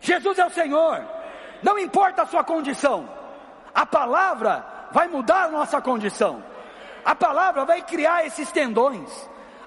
[0.00, 1.02] Jesus é o Senhor.
[1.62, 3.08] Não importa a sua condição.
[3.74, 6.44] A palavra vai mudar a nossa condição.
[7.04, 9.10] A palavra vai criar esses tendões.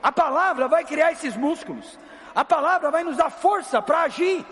[0.01, 1.97] A palavra vai criar esses músculos.
[2.33, 4.45] A palavra vai nos dar força para agir.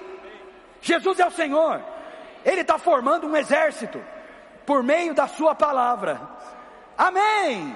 [0.82, 1.82] Jesus é o Senhor.
[2.44, 4.04] Ele está formando um exército
[4.66, 6.20] por meio da Sua palavra.
[6.98, 7.76] Amém.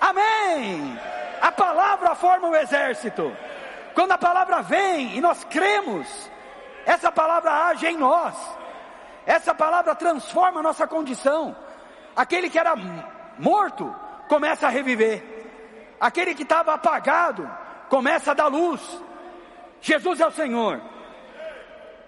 [0.00, 0.98] Amém.
[1.40, 3.34] A palavra forma o exército.
[3.94, 6.30] Quando a palavra vem e nós cremos,
[6.84, 8.34] essa palavra age em nós.
[9.26, 11.56] Essa palavra transforma a nossa condição.
[12.14, 12.74] Aquele que era
[13.38, 13.94] morto
[14.28, 15.22] começa a reviver.
[16.00, 17.48] Aquele que estava apagado
[17.92, 18.80] começa a dar luz.
[19.82, 20.80] Jesus é o Senhor,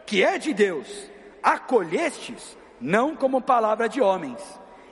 [0.07, 1.11] que é de Deus.
[1.43, 4.41] Acolhestes não como palavra de homens,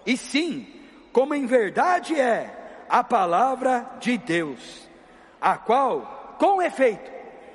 [0.04, 0.66] e sim
[1.10, 4.86] como em verdade é a palavra de Deus,
[5.40, 7.10] a qual, com efeito,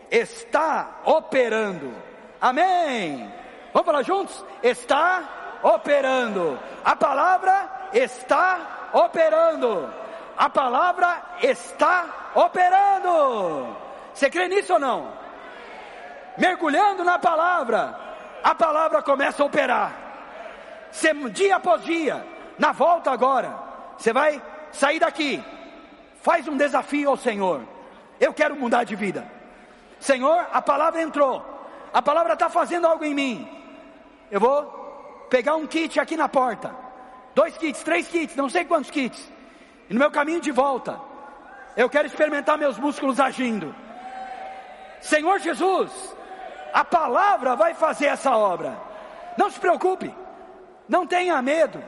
[0.09, 1.93] está operando.
[2.41, 3.31] Amém.
[3.71, 4.43] Vamos falar juntos?
[4.63, 6.57] Está operando.
[6.83, 10.06] A palavra está operando.
[10.37, 13.75] A palavra está operando.
[14.13, 15.11] Você crê nisso ou não?
[16.37, 17.97] Mergulhando na palavra,
[18.43, 19.93] a palavra começa a operar.
[21.31, 22.25] Dia após dia,
[22.57, 23.53] na volta agora,
[23.97, 25.43] você vai sair daqui.
[26.21, 27.61] Faz um desafio ao Senhor.
[28.19, 29.25] Eu quero mudar de vida.
[29.99, 31.43] Senhor, a palavra entrou.
[31.93, 33.49] A palavra está fazendo algo em mim.
[34.29, 34.63] Eu vou
[35.29, 36.87] pegar um kit aqui na porta
[37.37, 39.31] dois kits, três kits, não sei quantos kits.
[39.89, 40.99] E no meu caminho de volta,
[41.75, 43.73] eu quero experimentar meus músculos agindo.
[44.99, 46.15] Senhor Jesus,
[46.73, 48.77] a palavra vai fazer essa obra.
[49.37, 50.13] Não se preocupe,
[50.89, 51.81] não tenha medo,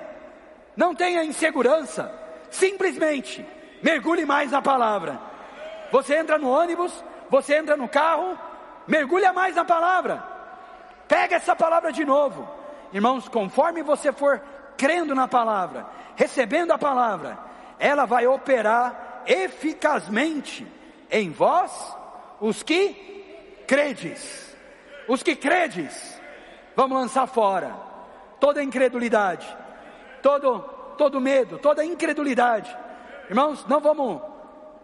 [0.76, 2.14] não tenha insegurança.
[2.50, 3.46] Simplesmente
[3.82, 5.20] mergulhe mais na palavra.
[5.92, 8.38] Você entra no ônibus, você entra no carro,
[8.88, 10.24] mergulha mais na palavra.
[11.08, 12.48] Pega essa palavra de novo.
[12.94, 14.42] Irmãos, conforme você for
[14.78, 15.86] crendo na palavra,
[16.16, 17.49] recebendo a palavra,
[17.80, 20.68] ela vai operar eficazmente
[21.10, 21.96] em vós,
[22.40, 24.56] os que credes.
[25.08, 26.20] Os que credes,
[26.76, 27.90] vamos lançar fora
[28.40, 29.46] toda incredulidade,
[30.22, 30.60] todo,
[30.98, 32.76] todo medo, toda incredulidade.
[33.30, 34.22] Irmãos, não vamos,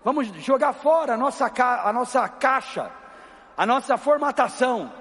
[0.04, 1.52] vamos jogar fora a nossa,
[1.84, 2.92] a nossa caixa,
[3.56, 4.92] a nossa formatação,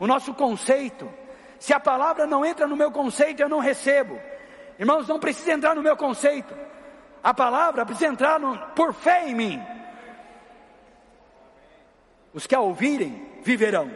[0.00, 1.08] o nosso conceito.
[1.58, 4.18] Se a palavra não entra no meu conceito, eu não recebo.
[4.78, 6.54] Irmãos, não precisa entrar no meu conceito.
[7.22, 9.62] A palavra precisa entrar no, por fé em mim.
[12.32, 13.90] Os que a ouvirem viverão.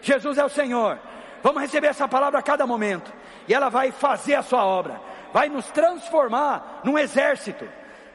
[0.00, 0.98] Jesus é o Senhor.
[1.42, 3.12] Vamos receber essa palavra a cada momento.
[3.46, 5.00] E ela vai fazer a sua obra.
[5.32, 7.68] vai nos transformar num exército.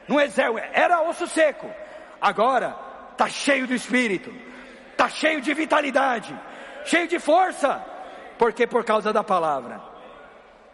[0.06, 0.58] Num exército.
[0.72, 1.70] Era osso seco.
[2.20, 2.76] Agora
[3.12, 4.32] está cheio do Espírito,
[4.90, 6.34] está cheio de vitalidade,
[6.84, 7.84] cheio de força.
[8.38, 9.93] Porque por causa da palavra.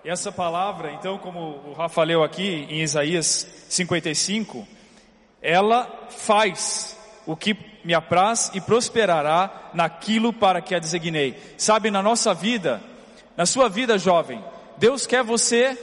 [0.03, 4.67] E essa palavra, então, como o Rafa leu aqui em Isaías 55,
[5.43, 11.37] ela faz o que me apraz e prosperará naquilo para que a designei.
[11.59, 12.81] Sabe, na nossa vida,
[13.37, 14.43] na sua vida, jovem,
[14.79, 15.79] Deus quer você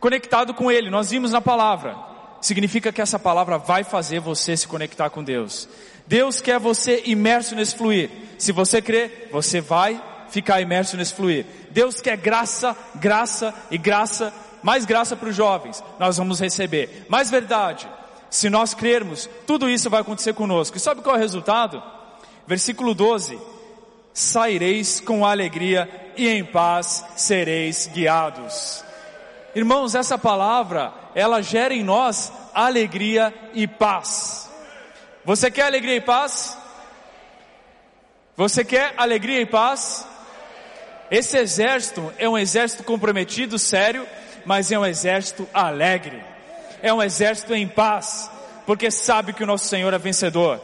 [0.00, 0.90] conectado com Ele.
[0.90, 1.96] Nós vimos na palavra.
[2.40, 5.68] Significa que essa palavra vai fazer você se conectar com Deus.
[6.04, 8.10] Deus quer você imerso nesse fluir.
[8.38, 11.46] Se você crer, você vai ficar imerso nesse fluir.
[11.70, 15.82] Deus quer graça, graça e graça, mais graça para os jovens.
[15.98, 17.06] Nós vamos receber.
[17.08, 17.88] Mais verdade,
[18.30, 20.76] se nós crermos, tudo isso vai acontecer conosco.
[20.76, 21.82] E sabe qual é o resultado?
[22.46, 23.38] Versículo 12:
[24.12, 28.84] Saireis com alegria e em paz sereis guiados.
[29.54, 34.50] Irmãos, essa palavra, ela gera em nós alegria e paz.
[35.24, 36.56] Você quer alegria e paz?
[38.36, 40.06] Você quer alegria e paz?
[41.10, 44.06] Esse exército é um exército comprometido, sério,
[44.44, 46.22] mas é um exército alegre.
[46.82, 48.30] É um exército em paz,
[48.66, 50.60] porque sabe que o nosso Senhor é vencedor.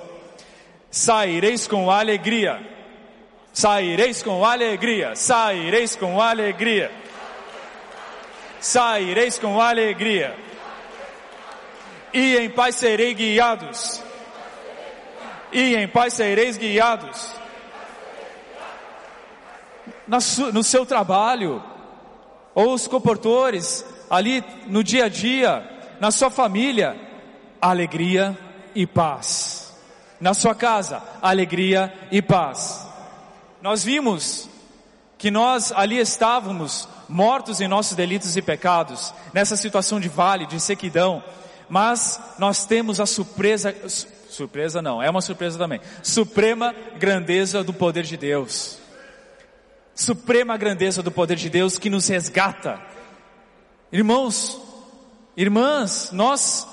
[0.90, 2.61] Saireis com alegria.
[3.52, 5.14] Saireis com alegria.
[5.14, 6.90] Saireis com alegria.
[8.61, 10.35] Saireis com alegria.
[12.12, 14.02] E em paz serei guiados.
[15.52, 17.41] E em paz sereis guiados
[20.53, 21.62] no seu trabalho,
[22.55, 25.66] ou os comportores, ali no dia a dia,
[25.98, 26.96] na sua família,
[27.61, 28.37] alegria
[28.75, 29.72] e paz.
[30.20, 32.87] Na sua casa, alegria e paz.
[33.62, 34.48] Nós vimos
[35.16, 40.61] que nós ali estávamos mortos em nossos delitos e pecados, nessa situação de vale, de
[40.61, 41.22] sequidão,
[41.68, 43.75] mas nós temos a surpresa,
[44.29, 48.82] surpresa não, é uma surpresa também, suprema grandeza do poder de Deus
[49.94, 52.81] suprema grandeza do poder de Deus que nos resgata.
[53.90, 54.61] Irmãos,
[55.37, 56.66] irmãs, nós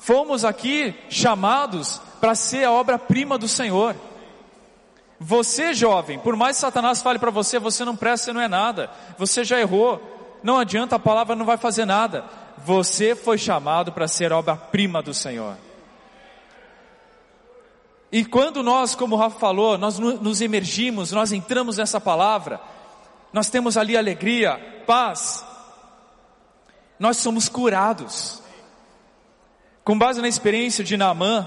[0.00, 3.96] fomos aqui chamados para ser a obra-prima do Senhor.
[5.18, 8.48] Você, jovem, por mais que Satanás fale para você, você não presta, você não é
[8.48, 12.24] nada, você já errou, não adianta, a palavra não vai fazer nada.
[12.58, 15.56] Você foi chamado para ser obra-prima do Senhor.
[18.16, 22.58] E quando nós, como o Rafa falou, nós nos emergimos, nós entramos nessa palavra,
[23.30, 25.44] nós temos ali alegria, paz,
[26.98, 28.42] nós somos curados.
[29.84, 31.46] Com base na experiência de Naamã,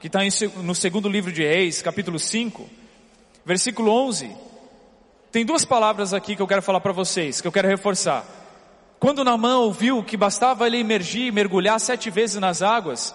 [0.00, 0.18] que está
[0.64, 2.68] no segundo livro de Reis, capítulo 5,
[3.44, 4.36] versículo 11,
[5.30, 8.26] tem duas palavras aqui que eu quero falar para vocês, que eu quero reforçar.
[8.98, 13.14] Quando Naamã ouviu que bastava ele emergir, mergulhar sete vezes nas águas,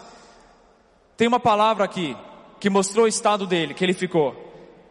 [1.17, 2.15] tem uma palavra aqui,
[2.59, 4.35] que mostrou o estado dele, que ele ficou.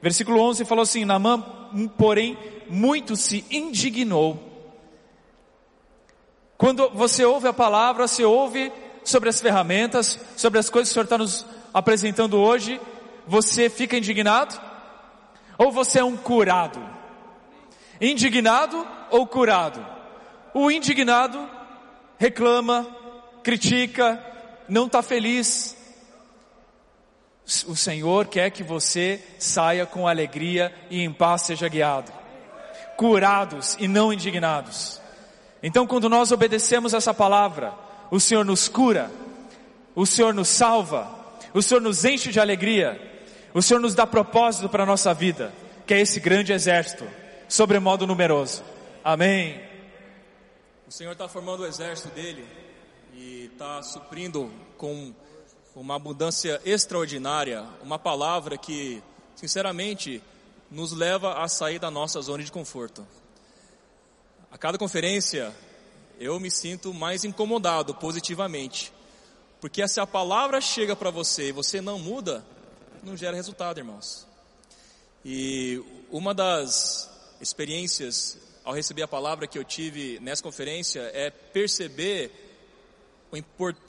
[0.01, 1.41] Versículo 11 falou assim: Namã,
[1.97, 2.37] porém,
[2.69, 4.39] muito se indignou.
[6.57, 8.73] Quando você ouve a palavra, você ouve
[9.03, 12.81] sobre as ferramentas, sobre as coisas que o Senhor está nos apresentando hoje,
[13.27, 14.61] você fica indignado?
[15.59, 16.81] Ou você é um curado?
[18.01, 19.85] Indignado ou curado?
[20.53, 21.49] O indignado
[22.19, 22.87] reclama,
[23.43, 24.25] critica,
[24.69, 25.77] não está feliz,
[27.67, 32.11] o Senhor quer que você saia com alegria e em paz seja guiado.
[32.97, 35.01] Curados e não indignados.
[35.63, 37.75] Então quando nós obedecemos essa palavra,
[38.11, 39.11] o Senhor nos cura,
[39.95, 41.09] o Senhor nos salva,
[41.53, 43.01] o Senhor nos enche de alegria,
[43.53, 45.53] o Senhor nos dá propósito para a nossa vida,
[45.87, 47.07] que é esse grande exército,
[47.49, 48.65] sobremodo numeroso.
[49.03, 49.61] Amém.
[50.89, 52.47] O Senhor está formando o exército dele
[53.15, 55.15] e está suprindo com
[55.75, 59.03] uma abundância extraordinária, uma palavra que,
[59.35, 60.23] sinceramente,
[60.71, 63.07] nos leva a sair da nossa zona de conforto.
[64.53, 65.55] A cada conferência,
[66.21, 68.93] eu me sinto mais incomodado positivamente,
[69.61, 72.45] porque se a palavra chega para você e você não muda,
[73.03, 74.27] não gera resultado, irmãos.
[75.25, 77.11] E uma das
[77.41, 82.31] experiências ao receber a palavra que eu tive nessa conferência é perceber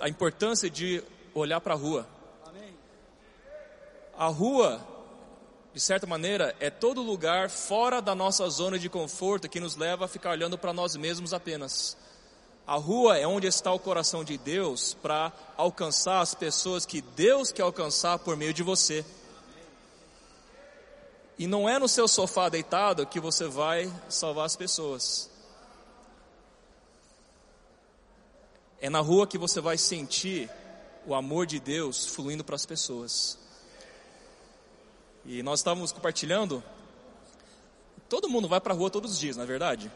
[0.01, 1.03] a importância de
[1.35, 2.07] olhar para a rua.
[4.17, 4.81] A rua,
[5.73, 10.05] de certa maneira, é todo lugar fora da nossa zona de conforto que nos leva
[10.05, 11.97] a ficar olhando para nós mesmos apenas.
[12.65, 17.51] A rua é onde está o coração de Deus para alcançar as pessoas que Deus
[17.51, 19.05] quer alcançar por meio de você.
[21.37, 25.29] E não é no seu sofá deitado que você vai salvar as pessoas.
[28.79, 30.49] É na rua que você vai sentir
[31.05, 33.37] o amor de Deus fluindo para as pessoas.
[35.25, 36.63] E nós estávamos compartilhando.
[38.07, 39.91] Todo mundo vai para a rua todos os dias, na é verdade?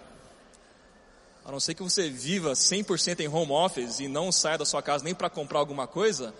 [1.45, 4.81] A não ser que você viva 100% em home office e não saia da sua
[4.81, 6.33] casa nem para comprar alguma coisa,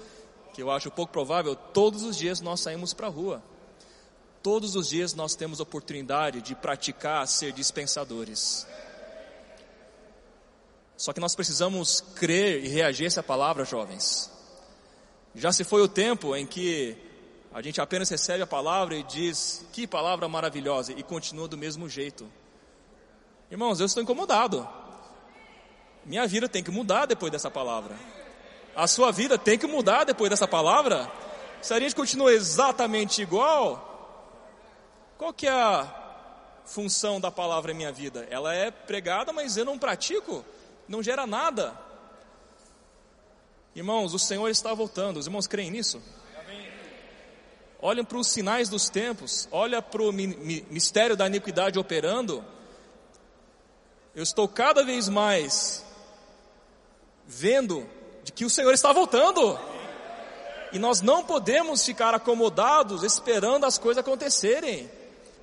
[0.54, 3.44] que eu acho pouco provável, todos os dias nós saímos para a rua.
[4.42, 8.66] Todos os dias nós temos oportunidade de praticar ser dispensadores.
[10.96, 14.30] Só que nós precisamos crer e reagir a essa palavra, jovens.
[15.40, 16.98] Já se foi o tempo em que
[17.54, 21.88] a gente apenas recebe a palavra e diz, que palavra maravilhosa, e continua do mesmo
[21.88, 22.30] jeito.
[23.50, 24.68] Irmãos, eu estou incomodado.
[26.06, 27.96] Minha vida tem que mudar depois dessa palavra.
[28.76, 31.10] A sua vida tem que mudar depois dessa palavra.
[31.62, 34.36] Se a gente continua exatamente igual,
[35.18, 35.88] qual que é a
[36.66, 38.28] função da palavra em minha vida?
[38.30, 40.44] Ela é pregada, mas eu não pratico
[40.90, 41.78] não gera nada.
[43.76, 45.18] Irmãos, o Senhor está voltando.
[45.18, 46.02] Os irmãos creem nisso?
[47.82, 52.44] Olhem para os sinais dos tempos, olha para o mistério da iniquidade operando.
[54.14, 55.86] Eu estou cada vez mais
[57.26, 57.88] vendo
[58.24, 59.58] de que o Senhor está voltando.
[60.74, 64.92] E nós não podemos ficar acomodados esperando as coisas acontecerem.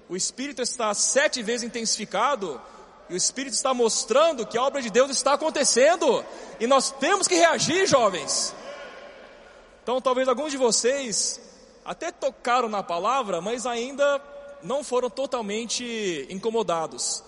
[0.08, 2.60] O Espírito está sete vezes intensificado
[3.08, 6.24] e o Espírito está mostrando que a obra de Deus está acontecendo.
[6.58, 8.54] E nós temos que reagir, jovens.
[9.82, 11.40] Então, talvez alguns de vocês
[11.84, 14.20] até tocaram na palavra, mas ainda
[14.60, 17.22] não foram totalmente incomodados.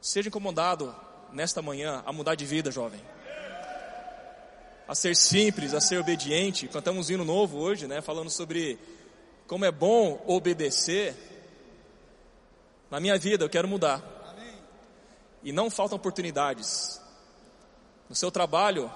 [0.00, 0.94] Seja incomodado
[1.30, 3.02] nesta manhã a mudar de vida, jovem.
[4.86, 6.66] A ser simples, a ser obediente.
[6.68, 8.00] Cantamos um hino novo hoje, né?
[8.00, 8.78] Falando sobre
[9.46, 11.14] como é bom obedecer.
[12.90, 14.17] Na minha vida, eu quero mudar.
[15.48, 17.00] E não faltam oportunidades.
[18.06, 18.92] No seu trabalho,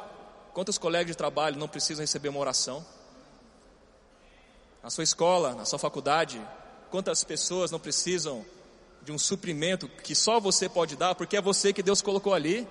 [0.52, 2.84] quantos colegas de trabalho não precisam receber uma oração?
[4.82, 6.38] Na sua escola, na sua faculdade,
[6.90, 8.44] quantas pessoas não precisam
[9.00, 12.68] de um suprimento que só você pode dar, porque é você que Deus colocou ali?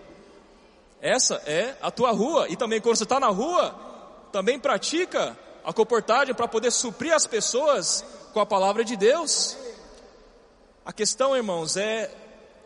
[1.01, 2.47] Essa é a tua rua.
[2.49, 3.73] E também quando você está na rua,
[4.31, 9.57] também pratica a comportagem para poder suprir as pessoas com a palavra de Deus.
[10.85, 12.15] A questão, irmãos, é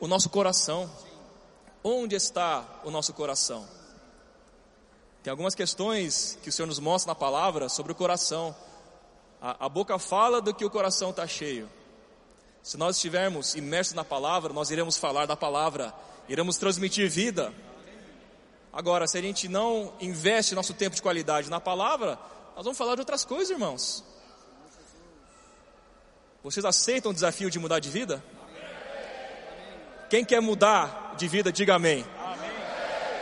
[0.01, 0.89] o nosso coração.
[1.87, 3.63] Onde está o nosso coração?
[5.21, 8.55] Tem algumas questões que o Senhor nos mostra na palavra sobre o coração.
[9.39, 11.69] A, a boca fala do que o coração está cheio.
[12.63, 15.93] Se nós estivermos imersos na palavra, nós iremos falar da palavra,
[16.27, 17.53] iremos transmitir vida.
[18.73, 22.17] Agora, se a gente não investe nosso tempo de qualidade na palavra,
[22.55, 24.03] nós vamos falar de outras coisas, irmãos.
[26.43, 28.23] Vocês aceitam o desafio de mudar de vida?
[30.09, 32.05] Quem quer mudar de vida, diga amém.
[32.19, 32.49] amém.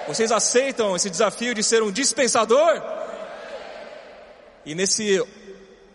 [0.08, 2.82] Vocês aceitam esse desafio de ser um dispensador?
[4.66, 5.22] E nesse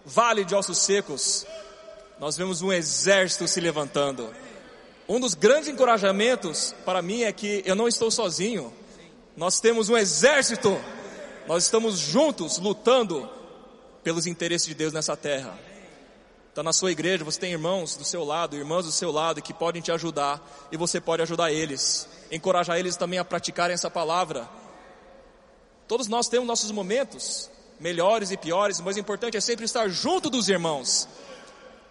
[0.05, 1.46] vale de ossos secos,
[2.18, 4.34] nós vemos um exército se levantando.
[5.09, 8.72] Um dos grandes encorajamentos para mim é que eu não estou sozinho.
[9.36, 10.78] Nós temos um exército.
[11.46, 13.28] Nós estamos juntos lutando
[14.03, 15.68] pelos interesses de Deus nessa terra
[16.59, 19.54] está na sua igreja, você tem irmãos do seu lado, irmãs do seu lado que
[19.54, 24.48] podem te ajudar e você pode ajudar eles, encorajar eles também a praticarem essa palavra.
[25.86, 27.48] Todos nós temos nossos momentos,
[27.78, 31.09] melhores e piores, mas o importante é sempre estar junto dos irmãos,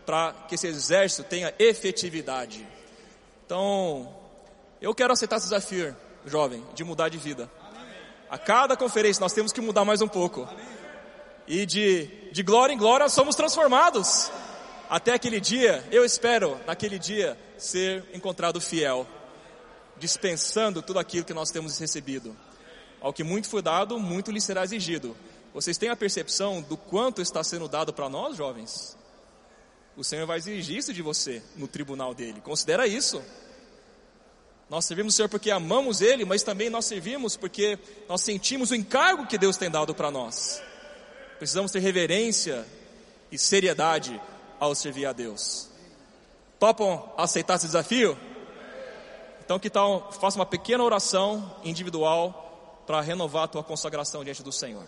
[0.05, 2.68] para que esse exército tenha efetividade.
[3.45, 4.13] Então,
[4.82, 5.95] eu quero aceitar esse desafio,
[6.26, 7.49] jovem, de mudar de vida.
[8.30, 10.45] A cada conferência nós temos que mudar mais um pouco.
[11.47, 14.30] E de, de glória em glória somos transformados
[14.90, 19.08] até aquele dia, eu espero, naquele dia, ser encontrado fiel,
[19.98, 22.36] dispensando tudo aquilo que nós temos recebido.
[23.02, 25.16] Ao que muito foi dado, muito lhe será exigido.
[25.54, 28.98] Vocês têm a percepção do quanto está sendo dado para nós, jovens?
[29.96, 32.40] O Senhor vai exigir isso de você no tribunal dele.
[32.42, 33.22] Considera isso.
[34.70, 38.76] Nós servimos o Senhor porque amamos Ele, mas também nós servimos porque nós sentimos o
[38.76, 40.62] encargo que Deus tem dado para nós.
[41.38, 42.66] Precisamos ter reverência
[43.32, 44.20] e seriedade
[44.60, 45.70] ao servir a Deus.
[46.60, 48.18] Topam aceitar esse desafio?
[49.43, 54.51] Então, que tal faça uma pequena oração individual para renovar a tua consagração diante do
[54.51, 54.84] Senhor?